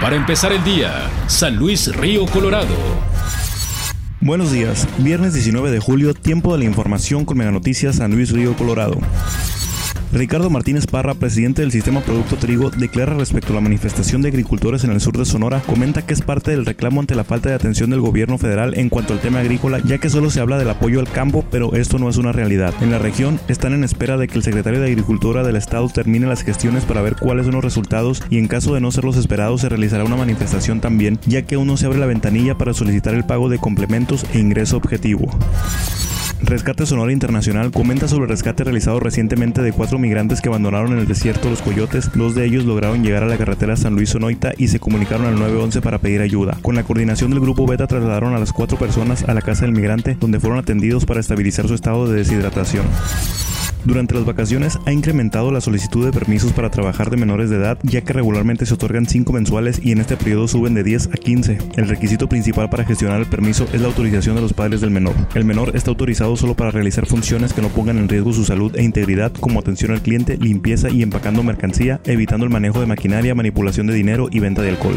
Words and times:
Para 0.00 0.14
empezar 0.14 0.52
el 0.52 0.62
día, 0.62 1.10
San 1.26 1.56
Luis 1.56 1.94
Río 1.96 2.26
Colorado. 2.26 2.74
Buenos 4.20 4.52
días, 4.52 4.86
viernes 4.98 5.32
19 5.32 5.70
de 5.70 5.80
julio, 5.80 6.12
tiempo 6.12 6.52
de 6.52 6.58
la 6.58 6.64
información 6.66 7.24
con 7.24 7.38
Mega 7.38 7.50
Noticias 7.50 7.96
San 7.96 8.10
Luis 8.10 8.30
Río 8.30 8.54
Colorado. 8.54 8.98
Ricardo 10.12 10.50
Martínez 10.50 10.86
Parra, 10.86 11.14
presidente 11.14 11.62
del 11.62 11.72
Sistema 11.72 12.00
Producto 12.00 12.36
Trigo, 12.36 12.70
declara 12.70 13.14
respecto 13.14 13.52
a 13.52 13.56
la 13.56 13.60
manifestación 13.60 14.22
de 14.22 14.28
agricultores 14.28 14.84
en 14.84 14.92
el 14.92 15.00
sur 15.00 15.18
de 15.18 15.24
Sonora, 15.24 15.60
comenta 15.66 16.06
que 16.06 16.14
es 16.14 16.22
parte 16.22 16.52
del 16.52 16.64
reclamo 16.64 17.00
ante 17.00 17.14
la 17.14 17.24
falta 17.24 17.48
de 17.48 17.56
atención 17.56 17.90
del 17.90 18.00
gobierno 18.00 18.38
federal 18.38 18.78
en 18.78 18.88
cuanto 18.88 19.12
al 19.12 19.20
tema 19.20 19.40
agrícola, 19.40 19.80
ya 19.84 19.98
que 19.98 20.08
solo 20.08 20.30
se 20.30 20.40
habla 20.40 20.58
del 20.58 20.70
apoyo 20.70 21.00
al 21.00 21.10
campo, 21.10 21.44
pero 21.50 21.74
esto 21.74 21.98
no 21.98 22.08
es 22.08 22.16
una 22.16 22.32
realidad. 22.32 22.72
En 22.80 22.90
la 22.90 22.98
región 22.98 23.40
están 23.48 23.72
en 23.72 23.84
espera 23.84 24.16
de 24.16 24.28
que 24.28 24.38
el 24.38 24.44
secretario 24.44 24.80
de 24.80 24.86
Agricultura 24.86 25.42
del 25.42 25.56
estado 25.56 25.88
termine 25.88 26.26
las 26.26 26.42
gestiones 26.42 26.84
para 26.84 27.02
ver 27.02 27.16
cuáles 27.16 27.44
son 27.44 27.56
los 27.56 27.64
resultados 27.64 28.22
y 28.30 28.38
en 28.38 28.48
caso 28.48 28.74
de 28.74 28.80
no 28.80 28.92
ser 28.92 29.04
los 29.04 29.16
esperados 29.16 29.60
se 29.60 29.68
realizará 29.68 30.04
una 30.04 30.16
manifestación 30.16 30.80
también, 30.80 31.18
ya 31.26 31.42
que 31.42 31.56
aún 31.56 31.66
no 31.66 31.76
se 31.76 31.86
abre 31.86 31.98
la 31.98 32.06
ventanilla 32.06 32.56
para 32.56 32.74
solicitar 32.74 33.14
el 33.14 33.26
pago 33.26 33.48
de 33.48 33.58
complementos 33.58 34.24
e 34.32 34.38
ingreso 34.38 34.76
objetivo. 34.76 35.28
Rescate 36.42 36.84
Sonora 36.84 37.12
Internacional 37.12 37.70
comenta 37.70 38.08
sobre 38.08 38.24
el 38.24 38.28
rescate 38.30 38.62
realizado 38.62 39.00
recientemente 39.00 39.62
de 39.62 39.72
cuatro 39.72 39.98
migrantes 39.98 40.40
que 40.40 40.48
abandonaron 40.48 40.92
en 40.92 40.98
el 40.98 41.06
desierto 41.08 41.48
Los 41.48 41.62
Coyotes. 41.62 42.10
Dos 42.14 42.34
de 42.34 42.44
ellos 42.44 42.64
lograron 42.64 43.02
llegar 43.02 43.22
a 43.22 43.26
la 43.26 43.38
carretera 43.38 43.76
San 43.76 43.94
Luis 43.94 44.10
Sonoita 44.10 44.52
y 44.56 44.68
se 44.68 44.78
comunicaron 44.78 45.26
al 45.26 45.36
911 45.36 45.80
para 45.80 45.98
pedir 45.98 46.20
ayuda. 46.20 46.58
Con 46.62 46.74
la 46.74 46.84
coordinación 46.84 47.30
del 47.30 47.40
grupo 47.40 47.66
Beta 47.66 47.86
trasladaron 47.86 48.34
a 48.34 48.38
las 48.38 48.52
cuatro 48.52 48.78
personas 48.78 49.24
a 49.24 49.34
la 49.34 49.42
casa 49.42 49.64
del 49.64 49.74
migrante, 49.74 50.16
donde 50.20 50.38
fueron 50.38 50.58
atendidos 50.58 51.06
para 51.06 51.20
estabilizar 51.20 51.66
su 51.68 51.74
estado 51.74 52.06
de 52.06 52.18
deshidratación. 52.18 52.84
Durante 53.86 54.16
las 54.16 54.24
vacaciones 54.24 54.80
ha 54.84 54.92
incrementado 54.92 55.52
la 55.52 55.60
solicitud 55.60 56.04
de 56.04 56.10
permisos 56.10 56.52
para 56.52 56.70
trabajar 56.70 57.08
de 57.08 57.16
menores 57.16 57.50
de 57.50 57.56
edad, 57.56 57.78
ya 57.84 58.00
que 58.00 58.12
regularmente 58.12 58.66
se 58.66 58.74
otorgan 58.74 59.06
5 59.06 59.32
mensuales 59.32 59.80
y 59.80 59.92
en 59.92 60.00
este 60.00 60.16
periodo 60.16 60.48
suben 60.48 60.74
de 60.74 60.82
10 60.82 61.06
a 61.06 61.12
15. 61.12 61.58
El 61.76 61.88
requisito 61.88 62.28
principal 62.28 62.68
para 62.68 62.84
gestionar 62.84 63.20
el 63.20 63.26
permiso 63.26 63.68
es 63.72 63.80
la 63.80 63.86
autorización 63.86 64.34
de 64.34 64.42
los 64.42 64.54
padres 64.54 64.80
del 64.80 64.90
menor. 64.90 65.14
El 65.36 65.44
menor 65.44 65.76
está 65.76 65.90
autorizado 65.90 66.36
solo 66.36 66.54
para 66.54 66.72
realizar 66.72 67.06
funciones 67.06 67.52
que 67.52 67.62
no 67.62 67.68
pongan 67.68 67.98
en 67.98 68.08
riesgo 68.08 68.32
su 68.32 68.44
salud 68.44 68.74
e 68.74 68.82
integridad, 68.82 69.32
como 69.32 69.60
atención 69.60 69.92
al 69.92 70.02
cliente, 70.02 70.36
limpieza 70.36 70.90
y 70.90 71.04
empacando 71.04 71.44
mercancía, 71.44 72.00
evitando 72.06 72.44
el 72.44 72.50
manejo 72.50 72.80
de 72.80 72.86
maquinaria, 72.86 73.36
manipulación 73.36 73.86
de 73.86 73.94
dinero 73.94 74.26
y 74.32 74.40
venta 74.40 74.62
de 74.62 74.70
alcohol. 74.70 74.96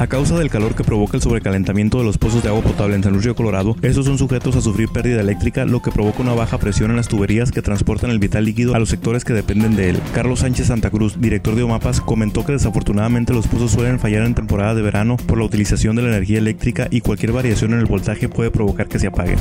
A 0.00 0.06
causa 0.06 0.38
del 0.38 0.48
calor 0.48 0.74
que 0.74 0.82
provoca 0.82 1.18
el 1.18 1.22
sobrecalentamiento 1.22 1.98
de 1.98 2.04
los 2.04 2.16
pozos 2.16 2.42
de 2.42 2.48
agua 2.48 2.62
potable 2.62 2.96
en 2.96 3.02
San 3.02 3.12
Luis 3.12 3.22
Río 3.22 3.34
Colorado, 3.34 3.76
estos 3.82 4.06
son 4.06 4.16
sujetos 4.16 4.56
a 4.56 4.62
sufrir 4.62 4.88
pérdida 4.88 5.20
eléctrica, 5.20 5.66
lo 5.66 5.82
que 5.82 5.90
provoca 5.90 6.22
una 6.22 6.32
baja 6.32 6.56
presión 6.56 6.88
en 6.90 6.96
las 6.96 7.06
tuberías 7.06 7.52
que 7.52 7.60
transportan 7.60 8.08
el 8.08 8.18
vital 8.18 8.46
líquido 8.46 8.74
a 8.74 8.78
los 8.78 8.88
sectores 8.88 9.26
que 9.26 9.34
dependen 9.34 9.76
de 9.76 9.90
él. 9.90 10.00
Carlos 10.14 10.38
Sánchez 10.38 10.68
Santa 10.68 10.88
Cruz, 10.88 11.20
director 11.20 11.54
de 11.54 11.64
OMAPAS, 11.64 12.00
comentó 12.00 12.46
que 12.46 12.52
desafortunadamente 12.52 13.34
los 13.34 13.46
pozos 13.46 13.72
suelen 13.72 14.00
fallar 14.00 14.24
en 14.24 14.34
temporada 14.34 14.74
de 14.74 14.80
verano 14.80 15.18
por 15.18 15.36
la 15.36 15.44
utilización 15.44 15.96
de 15.96 16.02
la 16.02 16.08
energía 16.08 16.38
eléctrica 16.38 16.88
y 16.90 17.02
cualquier 17.02 17.32
variación 17.32 17.74
en 17.74 17.80
el 17.80 17.84
voltaje 17.84 18.30
puede 18.30 18.50
provocar 18.50 18.88
que 18.88 18.98
se 18.98 19.08
apaguen. 19.08 19.38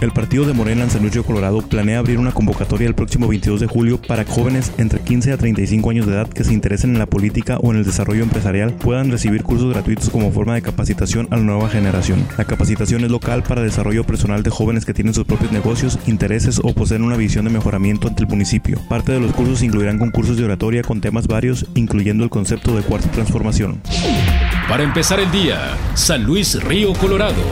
El 0.00 0.12
partido 0.12 0.44
de 0.44 0.52
Morena 0.52 0.84
en 0.84 0.90
San 0.90 1.02
Luis 1.02 1.16
Colorado 1.26 1.60
planea 1.60 1.98
abrir 1.98 2.18
una 2.18 2.30
convocatoria 2.30 2.86
el 2.86 2.94
próximo 2.94 3.26
22 3.26 3.58
de 3.58 3.66
julio 3.66 4.00
para 4.00 4.24
que 4.24 4.30
jóvenes 4.30 4.70
entre 4.78 5.00
15 5.00 5.32
a 5.32 5.36
35 5.36 5.90
años 5.90 6.06
de 6.06 6.12
edad 6.12 6.28
que 6.28 6.44
se 6.44 6.52
interesen 6.52 6.92
en 6.92 7.00
la 7.00 7.06
política 7.06 7.58
o 7.60 7.72
en 7.72 7.78
el 7.78 7.84
desarrollo 7.84 8.22
empresarial 8.22 8.74
puedan 8.74 9.10
recibir 9.10 9.42
cursos 9.42 9.72
gratuitos 9.72 10.08
como 10.10 10.30
forma 10.30 10.54
de 10.54 10.62
capacitación 10.62 11.26
a 11.32 11.36
la 11.36 11.42
nueva 11.42 11.68
generación. 11.68 12.24
La 12.36 12.44
capacitación 12.44 13.02
es 13.02 13.10
local 13.10 13.42
para 13.42 13.62
desarrollo 13.62 14.04
personal 14.04 14.44
de 14.44 14.50
jóvenes 14.50 14.84
que 14.84 14.94
tienen 14.94 15.14
sus 15.14 15.24
propios 15.24 15.50
negocios, 15.50 15.98
intereses 16.06 16.60
o 16.62 16.72
poseen 16.74 17.02
una 17.02 17.16
visión 17.16 17.46
de 17.46 17.50
mejoramiento 17.50 18.06
ante 18.06 18.22
el 18.22 18.28
municipio. 18.28 18.78
Parte 18.88 19.10
de 19.10 19.18
los 19.18 19.32
cursos 19.32 19.64
incluirán 19.64 19.98
concursos 19.98 20.36
de 20.36 20.44
oratoria 20.44 20.82
con 20.82 21.00
temas 21.00 21.26
varios, 21.26 21.66
incluyendo 21.74 22.22
el 22.22 22.30
concepto 22.30 22.76
de 22.76 22.82
cuarta 22.82 23.10
transformación. 23.10 23.80
Para 24.68 24.84
empezar 24.84 25.18
el 25.18 25.30
día, 25.32 25.76
San 25.94 26.22
Luis 26.22 26.62
Río 26.62 26.92
Colorado. 26.92 27.42